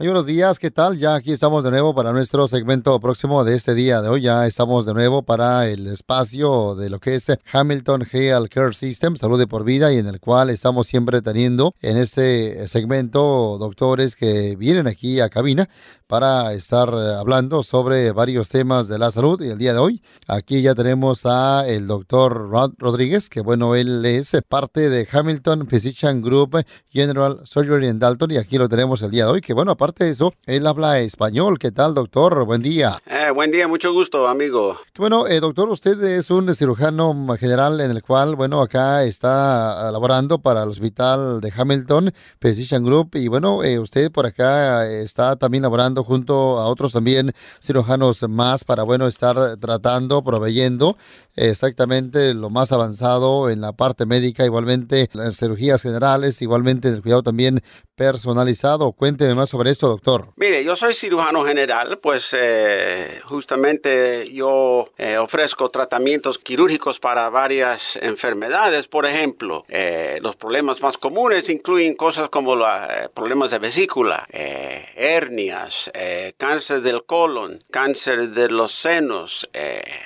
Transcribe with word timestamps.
Muy 0.00 0.06
buenos 0.06 0.24
días, 0.24 0.58
¿qué 0.58 0.70
tal? 0.70 0.96
Ya 0.96 1.14
aquí 1.14 1.30
estamos 1.30 1.62
de 1.62 1.70
nuevo 1.70 1.94
para 1.94 2.10
nuestro 2.14 2.48
segmento 2.48 2.98
próximo 3.00 3.44
de 3.44 3.54
este 3.54 3.74
día 3.74 4.00
de 4.00 4.08
hoy. 4.08 4.22
Ya 4.22 4.46
estamos 4.46 4.86
de 4.86 4.94
nuevo 4.94 5.24
para 5.24 5.68
el 5.68 5.86
espacio 5.88 6.74
de 6.74 6.88
lo 6.88 7.00
que 7.00 7.16
es 7.16 7.26
Hamilton 7.52 8.06
Health 8.10 8.48
Care 8.48 8.72
System, 8.72 9.16
salud 9.16 9.46
por 9.46 9.62
vida, 9.62 9.92
y 9.92 9.98
en 9.98 10.06
el 10.06 10.18
cual 10.18 10.48
estamos 10.48 10.86
siempre 10.86 11.20
teniendo 11.20 11.74
en 11.82 11.98
este 11.98 12.66
segmento 12.66 13.58
doctores 13.58 14.16
que 14.16 14.56
vienen 14.56 14.86
aquí 14.86 15.20
a 15.20 15.28
cabina 15.28 15.68
para 16.06 16.54
estar 16.54 16.88
hablando 16.88 17.62
sobre 17.62 18.10
varios 18.10 18.48
temas 18.48 18.88
de 18.88 18.98
la 18.98 19.10
salud. 19.10 19.40
Y 19.42 19.50
el 19.50 19.58
día 19.58 19.74
de 19.74 19.80
hoy, 19.80 20.02
aquí 20.26 20.62
ya 20.62 20.74
tenemos 20.74 21.26
a 21.26 21.68
el 21.68 21.86
doctor 21.86 22.48
Rod 22.48 22.72
Rodríguez, 22.78 23.28
que 23.28 23.42
bueno, 23.42 23.74
él 23.74 24.04
es 24.06 24.34
parte 24.48 24.88
de 24.88 25.06
Hamilton 25.12 25.68
Physician 25.68 26.22
Group 26.22 26.64
General 26.88 27.42
Surgery 27.44 27.86
en 27.86 27.98
Dalton, 27.98 28.30
y 28.30 28.38
aquí 28.38 28.56
lo 28.56 28.66
tenemos 28.66 29.02
el 29.02 29.10
día 29.10 29.26
de 29.26 29.32
hoy, 29.32 29.40
que 29.42 29.52
bueno, 29.52 29.72
aparte 29.72 29.89
de 29.94 30.10
eso, 30.10 30.32
él 30.46 30.66
habla 30.66 31.00
español. 31.00 31.58
¿Qué 31.58 31.72
tal, 31.72 31.94
doctor? 31.94 32.44
Buen 32.44 32.62
día. 32.62 33.00
Eh, 33.06 33.30
buen 33.30 33.50
día, 33.50 33.68
mucho 33.68 33.92
gusto, 33.92 34.28
amigo. 34.28 34.76
Bueno, 34.96 35.26
eh, 35.26 35.40
doctor, 35.40 35.68
usted 35.68 36.02
es 36.04 36.30
un 36.30 36.54
cirujano 36.54 37.14
general 37.38 37.80
en 37.80 37.90
el 37.90 38.02
cual, 38.02 38.36
bueno, 38.36 38.60
acá 38.60 39.04
está 39.04 39.90
laborando 39.90 40.38
para 40.38 40.62
el 40.62 40.70
hospital 40.70 41.40
de 41.40 41.52
Hamilton 41.54 42.12
Physician 42.38 42.84
Group, 42.84 43.10
y 43.14 43.28
bueno, 43.28 43.62
eh, 43.62 43.78
usted 43.78 44.10
por 44.10 44.26
acá 44.26 44.86
está 44.88 45.36
también 45.36 45.62
laborando 45.62 46.04
junto 46.04 46.58
a 46.58 46.66
otros 46.66 46.92
también 46.92 47.32
cirujanos 47.60 48.22
más 48.28 48.64
para, 48.64 48.82
bueno, 48.82 49.06
estar 49.06 49.56
tratando, 49.56 50.22
proveyendo 50.22 50.96
exactamente 51.36 52.34
lo 52.34 52.50
más 52.50 52.72
avanzado 52.72 53.50
en 53.50 53.60
la 53.60 53.72
parte 53.72 54.04
médica, 54.04 54.44
igualmente 54.44 55.08
las 55.12 55.36
cirugías 55.36 55.82
generales, 55.82 56.42
igualmente 56.42 56.88
el 56.88 57.02
cuidado 57.02 57.22
también 57.22 57.62
personalizado. 58.00 58.92
Cuénteme 58.92 59.34
más 59.34 59.50
sobre 59.50 59.70
esto, 59.70 59.86
doctor. 59.86 60.28
Mire, 60.36 60.64
yo 60.64 60.74
soy 60.74 60.94
cirujano 60.94 61.44
general, 61.44 61.98
pues 61.98 62.30
eh, 62.32 63.20
justamente 63.24 64.32
yo 64.32 64.86
eh, 64.96 65.18
ofrezco 65.18 65.68
tratamientos 65.68 66.38
quirúrgicos 66.38 66.98
para 66.98 67.28
varias 67.28 67.96
enfermedades. 68.00 68.88
Por 68.88 69.04
ejemplo, 69.04 69.66
eh, 69.68 70.18
los 70.22 70.34
problemas 70.34 70.80
más 70.80 70.96
comunes 70.96 71.50
incluyen 71.50 71.94
cosas 71.94 72.30
como 72.30 72.56
los 72.56 72.70
problemas 73.12 73.50
de 73.50 73.58
vesícula, 73.58 74.26
hernias, 74.30 75.90
cáncer 76.38 76.80
del 76.80 77.04
colon, 77.04 77.62
cáncer 77.70 78.30
de 78.30 78.48
los 78.48 78.72
senos, 78.72 79.46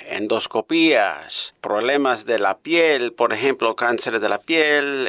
endoscopías, 0.08 1.54
problemas 1.60 2.26
de 2.26 2.40
la 2.40 2.58
piel, 2.58 3.12
por 3.12 3.32
ejemplo, 3.32 3.76
cáncer 3.76 4.18
de 4.18 4.28
la 4.28 4.38
piel, 4.38 5.08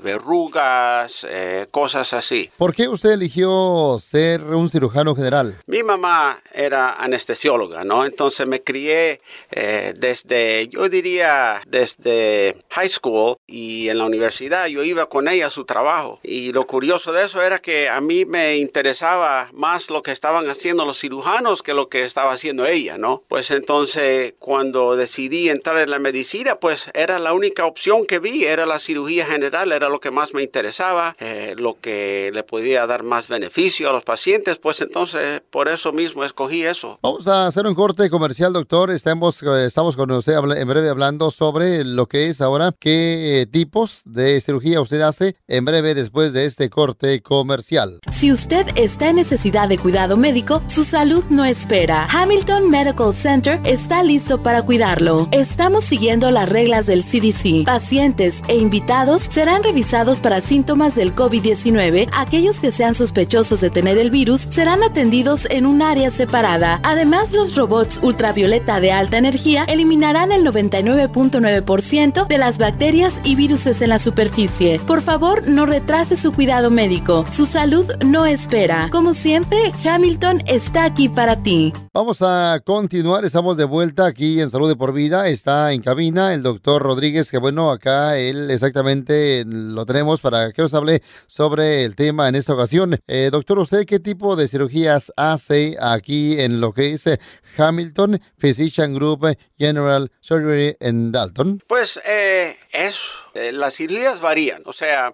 verrugas, 0.00 1.26
cosas 1.72 2.12
así. 2.12 2.19
¿Por 2.56 2.74
qué 2.74 2.88
usted 2.88 3.10
eligió 3.10 3.98
ser 4.00 4.42
un 4.42 4.68
cirujano 4.68 5.14
general? 5.14 5.56
Mi 5.66 5.82
mamá 5.82 6.42
era 6.52 6.94
anestesióloga, 6.94 7.84
¿no? 7.84 8.04
Entonces 8.04 8.46
me 8.46 8.62
crié 8.62 9.20
eh, 9.50 9.94
desde, 9.96 10.68
yo 10.68 10.88
diría, 10.88 11.60
desde 11.66 12.56
high 12.70 12.88
school 12.88 13.36
y 13.46 13.88
en 13.88 13.98
la 13.98 14.04
universidad. 14.04 14.66
Yo 14.66 14.82
iba 14.82 15.06
con 15.06 15.28
ella 15.28 15.46
a 15.46 15.50
su 15.50 15.64
trabajo. 15.64 16.18
Y 16.22 16.52
lo 16.52 16.66
curioso 16.66 17.12
de 17.12 17.24
eso 17.24 17.42
era 17.42 17.58
que 17.58 17.88
a 17.88 18.00
mí 18.00 18.24
me 18.24 18.56
interesaba 18.58 19.48
más 19.52 19.90
lo 19.90 20.02
que 20.02 20.12
estaban 20.12 20.48
haciendo 20.48 20.84
los 20.84 20.98
cirujanos 20.98 21.62
que 21.62 21.74
lo 21.74 21.88
que 21.88 22.04
estaba 22.04 22.32
haciendo 22.32 22.66
ella, 22.66 22.98
¿no? 22.98 23.22
Pues 23.28 23.50
entonces 23.50 24.34
cuando 24.38 24.96
decidí 24.96 25.48
entrar 25.48 25.78
en 25.78 25.90
la 25.90 25.98
medicina, 25.98 26.56
pues 26.56 26.90
era 26.94 27.18
la 27.18 27.32
única 27.32 27.66
opción 27.66 28.06
que 28.06 28.18
vi, 28.18 28.44
era 28.44 28.66
la 28.66 28.78
cirugía 28.78 29.26
general, 29.26 29.72
era 29.72 29.88
lo 29.88 30.00
que 30.00 30.10
más 30.10 30.34
me 30.34 30.42
interesaba, 30.42 31.16
eh, 31.18 31.54
lo 31.56 31.76
que 31.80 32.09
le 32.32 32.42
podía 32.42 32.86
dar 32.86 33.02
más 33.02 33.28
beneficio 33.28 33.88
a 33.88 33.92
los 33.92 34.04
pacientes, 34.04 34.58
pues 34.58 34.80
entonces 34.80 35.42
por 35.50 35.68
eso 35.68 35.92
mismo 35.92 36.24
escogí 36.24 36.62
eso. 36.62 36.98
Vamos 37.02 37.26
a 37.26 37.46
hacer 37.46 37.66
un 37.66 37.74
corte 37.74 38.08
comercial, 38.10 38.52
doctor. 38.52 38.90
Estamos, 38.90 39.42
eh, 39.42 39.66
estamos 39.66 39.96
con 39.96 40.10
usted 40.10 40.34
en 40.34 40.68
breve 40.68 40.88
hablando 40.88 41.30
sobre 41.30 41.84
lo 41.84 42.06
que 42.06 42.28
es 42.28 42.40
ahora, 42.40 42.72
qué 42.78 43.48
tipos 43.50 44.02
de 44.04 44.40
cirugía 44.40 44.80
usted 44.80 45.00
hace 45.00 45.36
en 45.48 45.64
breve 45.64 45.94
después 45.94 46.32
de 46.32 46.46
este 46.46 46.70
corte 46.70 47.22
comercial. 47.22 48.00
Si 48.10 48.32
usted 48.32 48.66
está 48.74 49.10
en 49.10 49.16
necesidad 49.16 49.68
de 49.68 49.78
cuidado 49.78 50.16
médico, 50.16 50.62
su 50.68 50.84
salud 50.84 51.24
no 51.30 51.44
espera. 51.44 52.06
Hamilton 52.10 52.70
Medical 52.70 53.14
Center 53.14 53.60
está 53.64 54.02
listo 54.02 54.42
para 54.42 54.62
cuidarlo. 54.62 55.28
Estamos 55.32 55.84
siguiendo 55.84 56.30
las 56.30 56.48
reglas 56.48 56.86
del 56.86 57.02
CDC. 57.02 57.64
Pacientes 57.64 58.42
e 58.48 58.56
invitados 58.56 59.22
serán 59.22 59.62
revisados 59.62 60.20
para 60.20 60.40
síntomas 60.40 60.94
del 60.94 61.14
COVID-19 61.14 61.89
aquellos 62.12 62.60
que 62.60 62.72
sean 62.72 62.94
sospechosos 62.94 63.60
de 63.60 63.70
tener 63.70 63.98
el 63.98 64.10
virus 64.10 64.48
serán 64.50 64.82
atendidos 64.82 65.46
en 65.50 65.66
un 65.66 65.82
área 65.82 66.10
separada. 66.10 66.80
Además, 66.82 67.32
los 67.32 67.56
robots 67.56 68.00
ultravioleta 68.02 68.80
de 68.80 68.92
alta 68.92 69.18
energía 69.18 69.64
eliminarán 69.64 70.32
el 70.32 70.44
99.9% 70.44 72.26
de 72.26 72.38
las 72.38 72.58
bacterias 72.58 73.20
y 73.22 73.34
virus 73.36 73.60
en 73.66 73.88
la 73.90 73.98
superficie. 73.98 74.80
Por 74.86 75.02
favor, 75.02 75.48
no 75.48 75.66
retrase 75.66 76.16
su 76.16 76.32
cuidado 76.32 76.70
médico. 76.70 77.24
Su 77.30 77.46
salud 77.46 77.86
no 78.04 78.24
espera. 78.24 78.88
Como 78.90 79.12
siempre, 79.12 79.58
Hamilton 79.84 80.42
está 80.46 80.84
aquí 80.84 81.08
para 81.08 81.42
ti. 81.42 81.72
Vamos 81.92 82.22
a 82.22 82.60
continuar. 82.64 83.24
Estamos 83.24 83.56
de 83.56 83.64
vuelta 83.64 84.06
aquí 84.06 84.40
en 84.40 84.48
Salud 84.48 84.68
de 84.68 84.76
por 84.76 84.92
Vida. 84.92 85.28
Está 85.28 85.72
en 85.72 85.82
cabina 85.82 86.32
el 86.32 86.42
doctor 86.42 86.80
Rodríguez, 86.80 87.30
que 87.30 87.38
bueno, 87.38 87.70
acá 87.70 88.16
él 88.16 88.50
exactamente 88.50 89.44
lo 89.44 89.84
tenemos 89.84 90.20
para 90.20 90.52
que 90.52 90.62
nos 90.62 90.72
hable 90.72 91.02
sobre 91.26 91.79
el 91.84 91.96
tema 91.96 92.28
en 92.28 92.34
esta 92.34 92.54
ocasión. 92.54 92.98
Eh, 93.06 93.30
doctor, 93.32 93.58
¿usted 93.58 93.86
qué 93.86 93.98
tipo 93.98 94.36
de 94.36 94.48
cirugías 94.48 95.12
hace 95.16 95.76
aquí 95.80 96.40
en 96.40 96.60
lo 96.60 96.72
que 96.72 96.92
es 96.92 97.06
eh, 97.06 97.18
Hamilton 97.56 98.20
Physician 98.38 98.94
Group 98.94 99.36
General 99.58 100.10
Surgery 100.20 100.76
en 100.80 101.12
Dalton? 101.12 101.62
Pues 101.66 102.00
eh, 102.04 102.56
es, 102.72 102.98
eh, 103.34 103.52
las 103.52 103.74
cirugías 103.74 104.20
varían, 104.20 104.62
o 104.66 104.72
sea, 104.72 105.12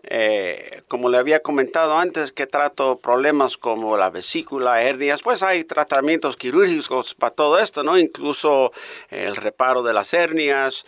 como 0.89 1.09
le 1.09 1.19
había 1.19 1.41
comentado 1.41 1.97
antes 1.97 2.33
que 2.33 2.47
trato 2.47 2.99
problemas 2.99 3.57
como 3.57 3.97
la 3.97 4.11
vesícula, 4.11 4.83
hernias, 4.83 5.23
pues 5.23 5.43
hay 5.43 5.65
tratamientos 5.65 6.37
quirúrgicos 6.37 7.15
para 7.15 7.35
todo 7.35 7.59
esto, 7.59 7.83
¿no? 7.83 7.99
Incluso 7.99 8.73
el 9.11 9.37
reparo 9.37 9.83
de 9.83 9.93
las 9.93 10.13
hernias, 10.15 10.85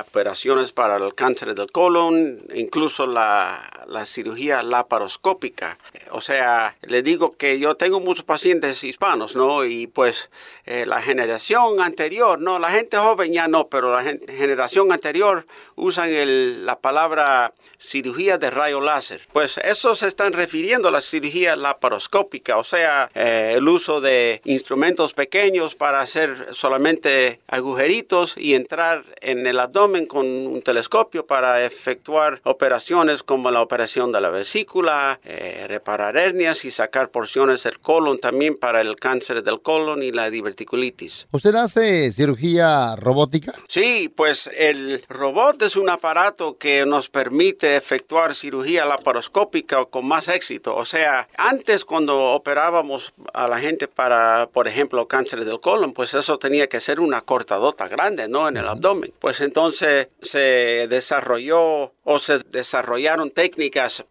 operaciones 0.00 0.72
para 0.72 0.96
el 0.96 1.14
cáncer 1.14 1.54
del 1.54 1.70
colon, 1.70 2.42
incluso 2.54 3.06
la, 3.06 3.70
la 3.88 4.04
cirugía 4.04 4.62
laparoscópica. 4.62 5.78
O 6.10 6.20
sea, 6.20 6.76
le 6.82 7.02
digo 7.02 7.32
que 7.36 7.58
yo 7.58 7.76
tengo 7.76 8.00
muchos 8.00 8.24
pacientes 8.24 8.82
hispanos, 8.84 9.36
¿no? 9.36 9.64
Y 9.64 9.86
pues 9.86 10.30
eh, 10.66 10.86
la 10.86 11.02
generación 11.02 11.80
anterior, 11.80 12.40
no, 12.40 12.58
la 12.58 12.70
gente 12.70 12.96
joven 12.96 13.32
ya 13.32 13.48
no, 13.48 13.68
pero 13.68 13.92
la 13.92 14.02
generación 14.02 14.92
anterior 14.92 15.46
usan 15.76 16.64
la 16.64 16.78
palabra 16.78 17.52
cirugía 17.78 18.38
de 18.38 18.50
rayo 18.50 18.80
láser. 18.80 19.20
Pues 19.32 19.58
eso 19.58 19.94
se 19.94 20.06
están 20.06 20.32
refiriendo 20.32 20.88
a 20.88 20.90
la 20.90 21.00
cirugía 21.00 21.56
laparoscópica, 21.56 22.56
o 22.56 22.64
sea, 22.64 23.10
eh, 23.14 23.54
el 23.56 23.68
uso 23.68 24.00
de 24.00 24.40
instrumentos 24.44 25.12
pequeños 25.12 25.74
para 25.74 26.00
hacer 26.00 26.48
solamente 26.52 27.40
agujeritos 27.46 28.36
y 28.36 28.54
entrar 28.54 29.04
en 29.20 29.46
el 29.46 29.60
abdomen 29.60 30.06
con 30.06 30.26
un 30.26 30.62
telescopio 30.62 31.26
para 31.26 31.64
efectuar 31.64 32.40
operaciones 32.44 33.22
como 33.22 33.50
la 33.50 33.60
operación 33.60 33.73
de 33.74 34.20
la 34.20 34.30
vesícula, 34.30 35.18
eh, 35.24 35.66
reparar 35.68 36.16
hernias 36.16 36.64
y 36.64 36.70
sacar 36.70 37.10
porciones 37.10 37.64
del 37.64 37.80
colon 37.80 38.18
también 38.18 38.56
para 38.56 38.80
el 38.80 38.96
cáncer 38.96 39.42
del 39.42 39.60
colon 39.60 40.02
y 40.02 40.12
la 40.12 40.30
diverticulitis. 40.30 41.26
¿Usted 41.32 41.54
hace 41.56 42.12
cirugía 42.12 42.94
robótica? 42.96 43.54
Sí, 43.68 44.12
pues 44.14 44.48
el 44.56 45.04
robot 45.08 45.62
es 45.62 45.76
un 45.76 45.90
aparato 45.90 46.56
que 46.56 46.86
nos 46.86 47.08
permite 47.08 47.76
efectuar 47.76 48.34
cirugía 48.34 48.84
laparoscópica 48.84 49.84
con 49.86 50.06
más 50.06 50.28
éxito. 50.28 50.76
O 50.76 50.84
sea, 50.84 51.28
antes 51.36 51.84
cuando 51.84 52.32
operábamos 52.32 53.12
a 53.32 53.48
la 53.48 53.58
gente 53.58 53.88
para, 53.88 54.48
por 54.52 54.68
ejemplo, 54.68 55.08
cáncer 55.08 55.44
del 55.44 55.60
colon, 55.60 55.92
pues 55.92 56.14
eso 56.14 56.38
tenía 56.38 56.68
que 56.68 56.80
ser 56.80 57.00
una 57.00 57.22
cortadota 57.22 57.88
grande, 57.88 58.28
¿no? 58.28 58.48
En 58.48 58.56
el 58.56 58.68
abdomen. 58.68 59.12
Pues 59.18 59.40
entonces 59.40 60.08
se 60.22 60.86
desarrolló 60.88 61.92
o 62.04 62.18
se 62.18 62.38
desarrollaron 62.38 63.30
técnicas 63.30 63.63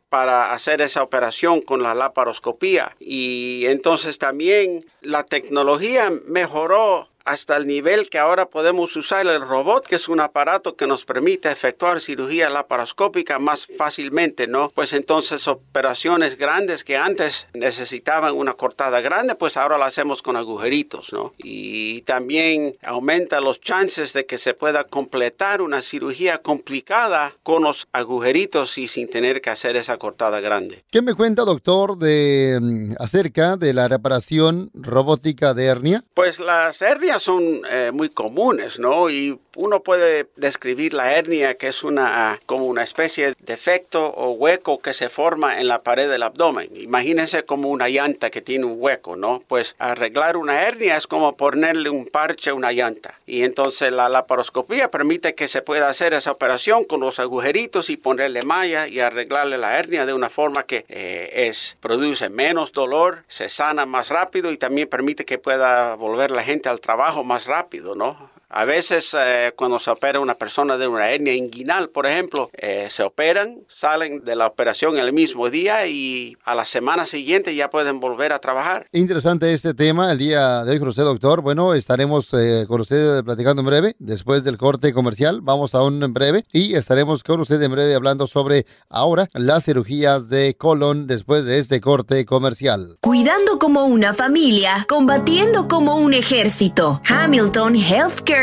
para 0.10 0.52
hacer 0.54 0.82
esa 0.82 1.04
operación 1.04 1.62
con 1.62 1.84
la 1.84 1.96
laparoscopía. 1.96 2.96
Y 3.00 3.66
entonces 3.68 4.20
también 4.20 4.86
la 5.02 5.24
tecnología 5.24 6.12
mejoró 6.26 7.10
hasta 7.26 7.56
el 7.56 7.68
nivel 7.68 8.10
que 8.10 8.20
ahora 8.20 8.48
podemos 8.48 8.96
usar 8.96 9.26
el 9.26 9.42
robot, 9.42 9.88
que 9.88 9.96
es 9.96 10.10
un 10.10 10.20
aparato 10.20 10.76
que 10.76 10.88
nos 10.88 11.06
permite 11.06 11.52
efectuar 11.52 12.02
cirugía 12.02 12.50
laparoscópica 12.50 13.40
más 13.40 13.68
fácilmente, 13.78 14.48
¿no? 14.48 14.72
Pues 14.74 14.94
entonces 14.94 15.48
operaciones 15.48 16.38
grandes 16.38 16.84
que 16.84 16.98
antes 16.98 17.48
necesitaban 17.54 18.36
una 18.36 18.54
cortada 18.54 19.02
grande, 19.02 19.36
pues 19.36 19.58
ahora 19.58 19.78
la 19.78 19.86
hacemos 19.86 20.22
con 20.22 20.36
agujeritos, 20.36 21.14
¿no? 21.14 21.34
Y 21.38 22.02
también 22.02 22.76
aumenta 22.84 23.40
los 23.40 23.62
chances 23.62 24.14
de 24.14 24.26
que 24.26 24.38
se 24.38 24.54
pueda 24.54 24.84
completar 24.84 25.62
una 25.62 25.82
cirugía 25.82 26.40
complicada 26.40 27.34
con 27.44 27.64
los 27.64 27.88
agujeritos 27.94 28.78
y 28.78 28.88
sin 28.88 29.10
tener 29.10 29.42
que 29.42 29.50
hacer 29.50 29.76
esa 29.76 29.98
cortada 29.98 30.40
grande. 30.40 30.84
¿Qué 30.92 31.02
me 31.02 31.14
cuenta, 31.14 31.44
doctor, 31.44 31.98
de 31.98 32.60
mm, 32.62 32.96
acerca 33.00 33.56
de 33.58 33.74
la 33.74 33.88
reparación 33.88 34.72
robótica 34.74 35.54
de 35.54 35.66
hernia? 35.66 36.04
Pues 36.14 36.40
las 36.40 36.82
hernias 36.82 37.13
son 37.20 37.62
eh, 37.70 37.92
muy 37.94 38.10
comunes, 38.10 38.80
¿no? 38.80 39.10
Y 39.10 39.40
uno 39.56 39.82
puede 39.82 40.28
describir 40.36 40.94
la 40.94 41.14
hernia 41.14 41.56
que 41.56 41.68
es 41.68 41.84
una 41.84 42.40
como 42.46 42.66
una 42.66 42.84
especie 42.84 43.28
de 43.28 43.36
defecto 43.40 44.06
o 44.06 44.32
hueco 44.32 44.80
que 44.80 44.94
se 44.94 45.10
forma 45.10 45.60
en 45.60 45.68
la 45.68 45.84
pared 45.84 46.10
del 46.10 46.24
abdomen. 46.24 46.70
Imagínense 46.76 47.44
como 47.44 47.70
una 47.70 47.90
llanta 47.90 48.30
que 48.30 48.42
tiene 48.42 48.66
un 48.66 48.76
hueco, 48.78 49.16
¿no? 49.16 49.42
Pues 49.48 49.76
arreglar 49.78 50.38
una 50.38 50.64
hernia 50.64 50.98
es 50.98 51.08
como 51.08 51.38
ponerle 51.38 51.90
un 51.90 52.08
parche 52.08 52.50
a 52.50 52.54
una 52.54 52.72
llanta. 52.72 53.20
Y 53.28 53.44
entonces 53.44 53.92
la 53.92 54.10
laparoscopía 54.10 54.90
permite 54.90 55.36
que 55.36 55.48
se 55.48 55.62
pueda 55.62 55.90
hacer 55.90 56.14
esa 56.14 56.32
operación 56.32 56.86
con 56.86 57.02
los 57.02 57.20
agujeritos 57.20 57.90
y 57.90 57.98
ponerle 57.98 58.42
malla 58.42 58.88
y 58.88 59.00
arreglarle 59.00 59.58
la 59.58 59.78
hernia 59.78 60.06
de 60.06 60.14
una 60.14 60.30
forma 60.30 60.64
que 60.64 60.86
eh, 60.90 61.48
es 61.48 61.78
produce 61.80 62.30
menos 62.30 62.72
dolor, 62.72 63.24
se 63.28 63.50
sana 63.50 63.86
más 63.86 64.10
rápido 64.10 64.52
y 64.52 64.58
también 64.58 64.88
permite 64.88 65.26
que 65.26 65.38
pueda 65.38 65.96
volver 65.96 66.32
la 66.32 66.44
gente 66.44 66.70
al 66.70 66.80
trabajo 66.80 67.03
más 67.24 67.46
rápido, 67.46 67.96
¿no? 67.96 68.30
A 68.56 68.66
veces 68.66 69.16
eh, 69.20 69.52
cuando 69.56 69.80
se 69.80 69.90
opera 69.90 70.20
una 70.20 70.36
persona 70.36 70.78
de 70.78 70.88
una 70.88 71.10
hernia 71.10 71.34
inguinal, 71.34 71.90
por 71.90 72.06
ejemplo, 72.06 72.52
eh, 72.54 72.86
se 72.88 73.02
operan, 73.02 73.62
salen 73.68 74.24
de 74.24 74.36
la 74.36 74.46
operación 74.46 75.00
el 75.00 75.12
mismo 75.12 75.50
día 75.50 75.88
y 75.88 76.38
a 76.46 76.54
la 76.54 76.64
semana 76.64 77.06
siguiente 77.06 77.56
ya 77.56 77.72
pueden 77.72 78.00
volver 78.00 78.32
a 78.32 78.38
trabajar. 78.38 78.86
Interesante 78.92 79.52
este 79.52 79.74
tema 79.74 80.12
el 80.12 80.20
día 80.20 80.64
de 80.66 80.72
hoy 80.72 80.78
con 80.78 80.90
usted, 80.90 81.02
doctor. 81.02 81.42
Bueno, 81.42 81.74
estaremos 81.74 82.32
eh, 82.34 82.66
con 82.68 82.82
usted 82.82 83.24
platicando 83.24 83.64
en 83.64 83.66
breve, 83.66 83.96
después 83.98 84.44
del 84.44 84.60
corte 84.60 84.94
comercial. 84.94 85.40
Vamos 85.42 85.74
a 85.74 85.82
un 85.82 86.04
en 86.04 86.14
breve 86.14 86.44
y 86.52 86.76
estaremos 86.76 87.24
con 87.24 87.40
usted 87.40 87.60
en 87.60 87.72
breve 87.72 87.96
hablando 87.96 88.28
sobre 88.28 88.68
ahora 88.88 89.30
las 89.34 89.66
cirugías 89.66 90.30
de 90.30 90.56
colon 90.56 91.08
después 91.08 91.46
de 91.46 91.58
este 91.58 91.82
corte 91.82 92.24
comercial. 92.24 93.00
Cuidando 93.02 93.58
como 93.58 93.86
una 93.86 94.14
familia, 94.14 94.86
combatiendo 94.88 95.68
como 95.68 95.96
un 95.96 96.14
ejército. 96.14 97.02
Hamilton 97.10 97.78
Healthcare 97.78 98.43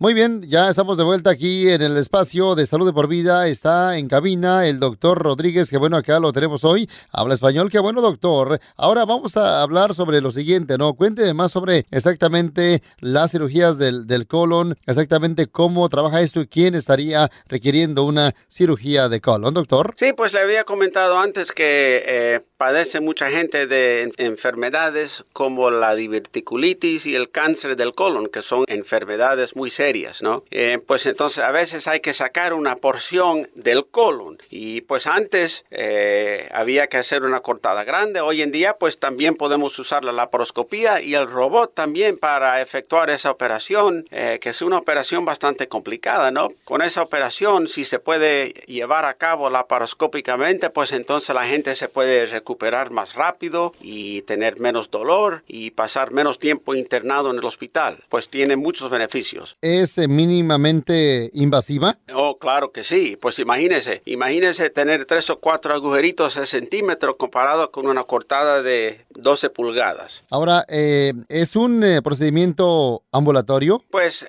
Muy 0.00 0.12
bien, 0.12 0.42
ya 0.42 0.68
estamos 0.68 0.98
de 0.98 1.04
vuelta 1.04 1.30
aquí 1.30 1.68
en 1.68 1.80
el 1.80 1.96
espacio 1.96 2.56
de 2.56 2.66
salud 2.66 2.84
de 2.84 2.92
por 2.92 3.06
vida. 3.06 3.46
Está 3.46 3.96
en 3.96 4.08
cabina 4.08 4.66
el 4.66 4.80
doctor 4.80 5.22
Rodríguez, 5.22 5.70
que 5.70 5.78
bueno, 5.78 5.96
acá 5.96 6.18
lo 6.18 6.32
tenemos 6.32 6.64
hoy. 6.64 6.90
Habla 7.12 7.34
español, 7.34 7.70
que 7.70 7.78
bueno, 7.78 8.02
doctor. 8.02 8.58
Ahora 8.76 9.04
vamos 9.04 9.36
a 9.36 9.62
hablar 9.62 9.94
sobre 9.94 10.20
lo 10.20 10.32
siguiente, 10.32 10.78
¿no? 10.78 10.94
Cuénteme 10.94 11.32
más 11.32 11.52
sobre 11.52 11.86
exactamente 11.92 12.82
las 12.98 13.30
cirugías 13.30 13.78
del, 13.78 14.08
del 14.08 14.26
colon, 14.26 14.76
exactamente 14.84 15.46
cómo 15.46 15.88
trabaja 15.88 16.22
esto 16.22 16.40
y 16.40 16.48
quién 16.48 16.74
estaría 16.74 17.30
requiriendo 17.46 18.02
una 18.04 18.34
cirugía 18.48 19.08
de 19.08 19.20
colon, 19.20 19.54
doctor. 19.54 19.94
Sí, 19.96 20.12
pues 20.12 20.32
le 20.32 20.40
había 20.40 20.64
comentado 20.64 21.18
antes 21.18 21.52
que 21.52 22.02
eh, 22.04 22.40
padece 22.56 23.00
mucha 23.00 23.30
gente 23.30 23.66
de 23.66 24.12
enfermedades 24.18 25.24
como 25.32 25.70
la 25.70 25.94
diverticulitis 25.94 27.06
y 27.06 27.14
el 27.14 27.30
cáncer 27.30 27.76
del 27.76 27.92
colon, 27.92 28.28
que 28.28 28.42
son 28.42 28.64
enfermedades 28.68 29.56
muy 29.56 29.70
serias 29.70 30.22
¿no? 30.22 30.44
Eh, 30.50 30.78
pues 30.86 31.06
entonces 31.06 31.42
a 31.42 31.50
veces 31.50 31.86
hay 31.88 32.00
que 32.00 32.12
sacar 32.12 32.52
una 32.52 32.76
porción 32.76 33.48
del 33.54 33.86
colon 33.86 34.38
y 34.50 34.82
pues 34.82 35.06
antes 35.06 35.64
eh, 35.70 36.48
había 36.52 36.88
que 36.88 36.98
hacer 36.98 37.24
una 37.24 37.40
cortada 37.40 37.84
grande. 37.84 38.20
Hoy 38.20 38.42
en 38.42 38.52
día 38.52 38.76
pues 38.78 38.98
también 38.98 39.34
podemos 39.34 39.78
usar 39.78 40.04
la 40.04 40.12
laparoscopía 40.12 41.00
y 41.00 41.14
el 41.14 41.28
robot 41.28 41.74
también 41.74 42.18
para 42.18 42.60
efectuar 42.60 43.10
esa 43.10 43.30
operación, 43.30 44.06
eh, 44.10 44.38
que 44.40 44.50
es 44.50 44.62
una 44.62 44.78
operación 44.78 45.24
bastante 45.24 45.68
complicada, 45.68 46.30
¿no? 46.30 46.50
Con 46.64 46.82
esa 46.82 47.02
operación, 47.02 47.68
si 47.68 47.84
se 47.84 47.98
puede 47.98 48.54
llevar 48.66 49.04
a 49.04 49.14
cabo 49.14 49.50
laparoscópicamente, 49.50 50.70
pues 50.70 50.92
entonces 50.92 51.34
la 51.34 51.46
gente 51.46 51.74
se 51.74 51.88
puede 51.88 52.26
recuperar 52.44 52.90
más 52.90 53.14
rápido 53.14 53.72
y 53.80 54.20
tener 54.22 54.60
menos 54.60 54.90
dolor 54.90 55.42
y 55.48 55.70
pasar 55.70 56.12
menos 56.12 56.38
tiempo 56.38 56.74
internado 56.74 57.30
en 57.30 57.38
el 57.38 57.44
hospital. 57.44 58.04
Pues 58.10 58.28
tiene 58.28 58.56
muchos 58.56 58.90
beneficios 58.90 59.24
es 59.60 59.98
eh, 59.98 60.08
mínimamente 60.08 61.30
invasiva? 61.32 61.96
Oh, 62.12 62.38
claro 62.38 62.70
que 62.70 62.84
sí. 62.84 63.16
Pues 63.20 63.38
imagínese, 63.38 64.02
imagínese 64.04 64.68
tener 64.68 65.06
tres 65.06 65.30
o 65.30 65.40
cuatro 65.40 65.74
agujeritos 65.74 66.34
de 66.34 66.46
centímetro 66.46 67.16
comparado 67.16 67.70
con 67.70 67.86
una 67.86 68.04
cortada 68.04 68.62
de 68.62 69.04
12 69.10 69.50
pulgadas. 69.50 70.22
Ahora, 70.30 70.64
eh, 70.68 71.14
¿es 71.28 71.56
un 71.56 71.82
eh, 71.82 72.02
procedimiento 72.02 73.02
ambulatorio? 73.10 73.82
Pues 73.90 74.26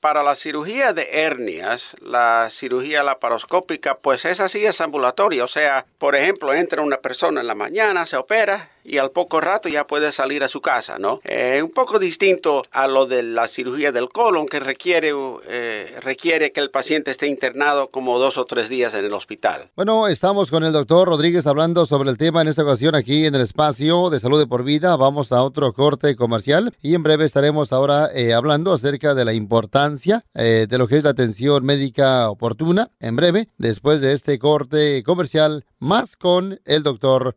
para 0.00 0.22
la 0.22 0.34
cirugía 0.34 0.92
de 0.92 1.08
hernias, 1.12 1.96
la 2.00 2.48
cirugía 2.50 3.02
laparoscópica, 3.02 3.98
pues 3.98 4.24
esa 4.24 4.48
sí 4.48 4.64
es 4.64 4.80
ambulatoria. 4.80 5.44
O 5.44 5.48
sea, 5.48 5.84
por 5.98 6.14
ejemplo, 6.14 6.54
entra 6.54 6.82
una 6.82 6.98
persona 6.98 7.40
en 7.40 7.47
la 7.48 7.54
mañana, 7.54 8.06
se 8.06 8.16
opera 8.16 8.68
y 8.88 8.98
al 8.98 9.10
poco 9.10 9.40
rato 9.40 9.68
ya 9.68 9.86
puede 9.86 10.12
salir 10.12 10.42
a 10.42 10.48
su 10.48 10.60
casa, 10.60 10.98
¿no? 10.98 11.20
un 11.62 11.70
poco 11.70 11.98
distinto 11.98 12.62
a 12.72 12.86
lo 12.86 13.06
de 13.06 13.22
la 13.22 13.48
cirugía 13.48 13.92
del 13.92 14.08
colon 14.08 14.46
que 14.46 14.60
requiere, 14.60 15.12
eh, 15.46 15.96
requiere 16.00 16.52
que 16.52 16.60
el 16.60 16.70
paciente 16.70 17.10
esté 17.10 17.26
internado 17.26 17.88
como 17.88 18.18
dos 18.18 18.38
o 18.38 18.44
tres 18.44 18.68
días 18.68 18.94
en 18.94 19.04
el 19.04 19.12
hospital. 19.12 19.70
Bueno, 19.76 20.08
estamos 20.08 20.50
con 20.50 20.64
el 20.64 20.72
doctor 20.72 21.08
Rodríguez 21.08 21.46
hablando 21.46 21.86
sobre 21.86 22.10
el 22.10 22.18
tema 22.18 22.42
en 22.42 22.48
esta 22.48 22.62
ocasión 22.62 22.94
aquí 22.94 23.26
en 23.26 23.34
el 23.34 23.42
espacio 23.42 24.10
de 24.10 24.20
salud 24.20 24.38
de 24.38 24.46
por 24.46 24.64
vida. 24.64 24.96
Vamos 24.96 25.32
a 25.32 25.42
otro 25.42 25.72
corte 25.72 26.16
comercial 26.16 26.74
y 26.80 26.94
en 26.94 27.02
breve 27.02 27.24
estaremos 27.24 27.72
ahora 27.72 28.08
eh, 28.14 28.34
hablando 28.34 28.72
acerca 28.72 29.14
de 29.14 29.24
la 29.24 29.32
importancia 29.32 30.24
eh, 30.34 30.66
de 30.68 30.78
lo 30.78 30.88
que 30.88 30.96
es 30.96 31.04
la 31.04 31.10
atención 31.10 31.64
médica 31.64 32.30
oportuna. 32.30 32.90
En 33.00 33.16
breve, 33.16 33.48
después 33.58 34.00
de 34.00 34.12
este 34.12 34.38
corte 34.38 35.02
comercial, 35.02 35.64
más 35.78 36.16
con 36.16 36.60
el 36.64 36.82
doctor 36.82 37.36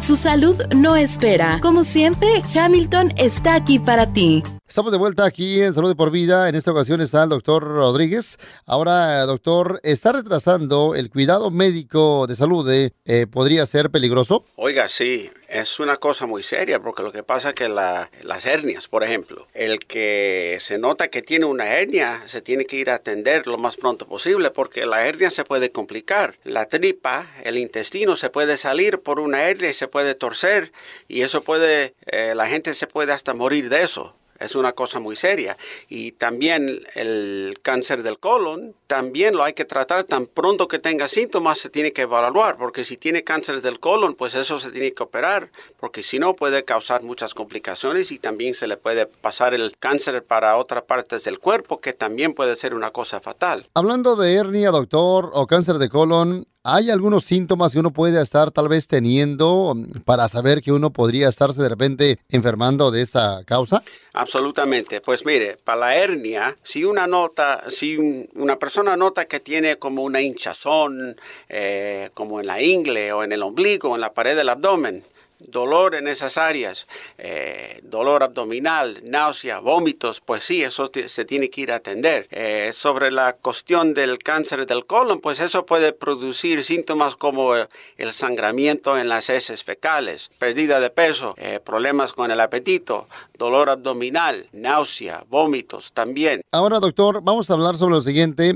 Su 0.00 0.16
salud 0.16 0.60
no 0.74 0.96
espera. 0.96 1.58
Como 1.62 1.84
siempre, 1.84 2.28
Hamilton 2.54 3.12
está 3.16 3.54
aquí 3.54 3.78
para 3.78 4.12
ti. 4.12 4.42
Estamos 4.72 4.90
de 4.90 4.96
vuelta 4.96 5.26
aquí 5.26 5.60
en 5.60 5.74
Salud 5.74 5.90
de 5.90 5.94
por 5.94 6.10
Vida. 6.10 6.48
En 6.48 6.54
esta 6.54 6.70
ocasión 6.70 7.02
está 7.02 7.24
el 7.24 7.28
doctor 7.28 7.62
Rodríguez. 7.62 8.38
Ahora, 8.64 9.20
doctor, 9.26 9.80
¿está 9.82 10.12
retrasando 10.12 10.94
el 10.94 11.10
cuidado 11.10 11.50
médico 11.50 12.26
de 12.26 12.36
salud? 12.36 12.66
Eh, 12.72 13.26
¿Podría 13.30 13.66
ser 13.66 13.90
peligroso? 13.90 14.46
Oiga, 14.56 14.88
sí, 14.88 15.30
es 15.46 15.78
una 15.78 15.98
cosa 15.98 16.24
muy 16.24 16.42
seria 16.42 16.80
porque 16.80 17.02
lo 17.02 17.12
que 17.12 17.22
pasa 17.22 17.50
es 17.50 17.54
que 17.54 17.68
las 17.68 18.46
hernias, 18.46 18.88
por 18.88 19.04
ejemplo, 19.04 19.46
el 19.52 19.78
que 19.80 20.56
se 20.58 20.78
nota 20.78 21.08
que 21.08 21.20
tiene 21.20 21.44
una 21.44 21.68
hernia 21.76 22.22
se 22.24 22.40
tiene 22.40 22.64
que 22.64 22.76
ir 22.76 22.88
a 22.88 22.94
atender 22.94 23.46
lo 23.46 23.58
más 23.58 23.76
pronto 23.76 24.06
posible 24.06 24.50
porque 24.52 24.86
la 24.86 25.06
hernia 25.06 25.28
se 25.28 25.44
puede 25.44 25.70
complicar. 25.70 26.36
La 26.44 26.64
tripa, 26.64 27.26
el 27.44 27.58
intestino 27.58 28.16
se 28.16 28.30
puede 28.30 28.56
salir 28.56 29.00
por 29.00 29.20
una 29.20 29.42
hernia 29.42 29.68
y 29.68 29.74
se 29.74 29.86
puede 29.86 30.14
torcer 30.14 30.72
y 31.08 31.20
eso 31.20 31.42
puede, 31.42 31.92
eh, 32.06 32.32
la 32.34 32.48
gente 32.48 32.72
se 32.72 32.86
puede 32.86 33.12
hasta 33.12 33.34
morir 33.34 33.68
de 33.68 33.82
eso. 33.82 34.14
Es 34.42 34.54
una 34.54 34.72
cosa 34.72 35.00
muy 35.00 35.16
seria. 35.16 35.56
Y 35.88 36.12
también 36.12 36.82
el 36.94 37.58
cáncer 37.62 38.02
del 38.02 38.18
colon, 38.18 38.74
también 38.86 39.36
lo 39.36 39.44
hay 39.44 39.54
que 39.54 39.64
tratar 39.64 40.04
tan 40.04 40.26
pronto 40.26 40.68
que 40.68 40.78
tenga 40.78 41.08
síntomas, 41.08 41.58
se 41.58 41.70
tiene 41.70 41.92
que 41.92 42.02
evaluar, 42.02 42.56
porque 42.56 42.84
si 42.84 42.96
tiene 42.96 43.24
cáncer 43.24 43.62
del 43.62 43.80
colon, 43.80 44.14
pues 44.14 44.34
eso 44.34 44.58
se 44.58 44.70
tiene 44.70 44.92
que 44.92 45.02
operar, 45.02 45.50
porque 45.80 46.02
si 46.02 46.18
no 46.18 46.34
puede 46.34 46.64
causar 46.64 47.02
muchas 47.02 47.34
complicaciones 47.34 48.12
y 48.12 48.18
también 48.18 48.54
se 48.54 48.66
le 48.66 48.76
puede 48.76 49.06
pasar 49.06 49.54
el 49.54 49.76
cáncer 49.78 50.22
para 50.24 50.56
otras 50.56 50.82
partes 50.82 51.24
del 51.24 51.38
cuerpo, 51.38 51.80
que 51.80 51.92
también 51.92 52.34
puede 52.34 52.56
ser 52.56 52.74
una 52.74 52.90
cosa 52.90 53.20
fatal. 53.20 53.66
Hablando 53.74 54.16
de 54.16 54.34
hernia, 54.34 54.70
doctor, 54.70 55.30
o 55.32 55.46
cáncer 55.46 55.78
de 55.78 55.88
colon, 55.88 56.46
¿Hay 56.64 56.90
algunos 56.90 57.24
síntomas 57.24 57.72
que 57.72 57.80
uno 57.80 57.92
puede 57.92 58.22
estar 58.22 58.52
tal 58.52 58.68
vez 58.68 58.86
teniendo 58.86 59.74
para 60.04 60.28
saber 60.28 60.62
que 60.62 60.70
uno 60.70 60.90
podría 60.90 61.28
estarse 61.28 61.60
de 61.60 61.68
repente 61.68 62.20
enfermando 62.28 62.92
de 62.92 63.02
esa 63.02 63.42
causa? 63.44 63.82
Absolutamente. 64.12 65.00
Pues 65.00 65.26
mire, 65.26 65.56
para 65.56 65.80
la 65.80 65.96
hernia, 65.96 66.56
si 66.62 66.84
una 66.84 67.08
nota, 67.08 67.64
si 67.68 68.28
una 68.36 68.60
persona 68.60 68.96
nota 68.96 69.24
que 69.24 69.40
tiene 69.40 69.76
como 69.76 70.04
una 70.04 70.20
hinchazón, 70.20 71.16
eh, 71.48 72.10
como 72.14 72.38
en 72.38 72.46
la 72.46 72.62
ingle 72.62 73.12
o 73.12 73.24
en 73.24 73.32
el 73.32 73.42
ombligo 73.42 73.92
en 73.96 74.00
la 74.00 74.12
pared 74.12 74.36
del 74.36 74.48
abdomen, 74.48 75.02
dolor 75.48 75.94
en 75.94 76.08
esas 76.08 76.38
áreas, 76.38 76.86
eh, 77.18 77.80
dolor 77.82 78.22
abdominal, 78.22 79.00
náusea, 79.04 79.58
vómitos, 79.58 80.20
pues 80.20 80.44
sí, 80.44 80.62
eso 80.62 80.90
se 81.06 81.24
tiene 81.24 81.50
que 81.50 81.60
ir 81.62 81.72
a 81.72 81.76
atender. 81.76 82.26
Eh, 82.30 82.70
sobre 82.72 83.10
la 83.10 83.34
cuestión 83.34 83.94
del 83.94 84.18
cáncer 84.18 84.66
del 84.66 84.86
colon, 84.86 85.20
pues 85.20 85.40
eso 85.40 85.66
puede 85.66 85.92
producir 85.92 86.64
síntomas 86.64 87.16
como 87.16 87.54
el 87.54 88.12
sangramiento 88.12 88.98
en 88.98 89.08
las 89.08 89.30
heces 89.30 89.64
fecales, 89.64 90.30
pérdida 90.38 90.80
de 90.80 90.90
peso, 90.90 91.34
eh, 91.36 91.60
problemas 91.64 92.12
con 92.12 92.30
el 92.30 92.40
apetito, 92.40 93.08
dolor 93.38 93.70
abdominal, 93.70 94.46
náusea, 94.52 95.24
vómitos 95.28 95.92
también. 95.92 96.42
Ahora, 96.52 96.80
doctor, 96.80 97.20
vamos 97.22 97.50
a 97.50 97.54
hablar 97.54 97.76
sobre 97.76 97.94
lo 97.94 98.00
siguiente. 98.00 98.54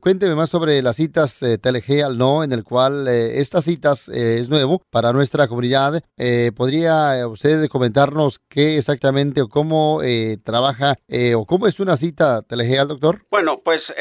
cuénteme 0.00 0.34
más 0.34 0.50
sobre 0.50 0.82
las 0.82 0.96
citas 0.96 1.40
Telegeal, 1.60 2.16
¿no? 2.16 2.44
En 2.44 2.52
el 2.52 2.64
cual 2.64 3.08
estas 3.08 3.64
citas 3.64 4.08
es 4.08 4.48
nuevo 4.48 4.82
para 4.90 5.12
nuestra 5.12 5.48
comunidad 5.48 6.02
eh, 6.18 6.50
¿Podría 6.56 7.26
usted 7.28 7.68
comentarnos 7.68 8.40
qué 8.48 8.78
exactamente 8.78 9.42
o 9.42 9.48
cómo 9.48 10.02
eh, 10.02 10.38
trabaja 10.42 10.98
eh, 11.08 11.34
o 11.34 11.44
cómo 11.44 11.66
es 11.66 11.78
una 11.78 11.96
cita 11.96 12.40
telegeal, 12.42 12.88
doctor? 12.88 13.24
Bueno, 13.30 13.60
pues 13.60 13.92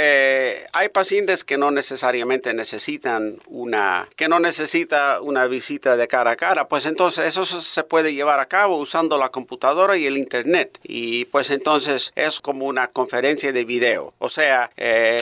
hay 0.74 0.90
pacientes 0.90 1.44
que 1.44 1.58
no 1.58 1.72
necesariamente 1.72 2.54
necesitan 2.54 3.40
una, 3.48 4.08
que 4.16 4.28
no 4.30 4.40
necesita 4.40 5.20
una 5.22 5.48
visita 5.48 5.98
de 5.98 6.08
cara 6.08 6.32
a 6.32 6.36
cara, 6.36 6.68
pues 6.68 6.86
entonces 6.86 7.26
eso 7.26 7.46
se 7.46 7.84
puede 7.84 8.14
llevar 8.14 8.40
a 8.40 8.46
cabo 8.46 8.78
usando 8.78 9.18
la 9.18 9.30
computadora 9.30 9.98
y 9.98 10.08
el 10.08 10.18
internet 10.18 10.80
y 10.84 11.26
pues 11.26 11.50
entonces 11.50 12.14
es 12.16 12.40
como 12.40 12.66
una 12.66 12.88
conferencia 12.88 13.52
de 13.52 13.66
video. 13.66 14.14
O 14.20 14.30
sea, 14.30 14.72